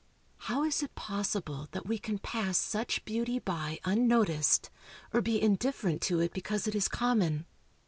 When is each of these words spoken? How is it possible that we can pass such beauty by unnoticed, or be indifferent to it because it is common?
How 0.49 0.63
is 0.63 0.81
it 0.81 0.95
possible 0.95 1.67
that 1.73 1.85
we 1.85 1.99
can 1.99 2.17
pass 2.17 2.57
such 2.57 3.05
beauty 3.05 3.37
by 3.37 3.79
unnoticed, 3.85 4.71
or 5.13 5.21
be 5.21 5.39
indifferent 5.39 6.01
to 6.09 6.19
it 6.21 6.33
because 6.33 6.65
it 6.65 6.73
is 6.73 6.87
common? 6.87 7.45